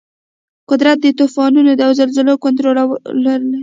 قدرت 0.69 0.97
د 1.01 1.07
طوفانونو 1.19 1.71
او 1.85 1.91
زلزلو 1.99 2.33
کنټرول 2.43 2.77
لري. 3.25 3.51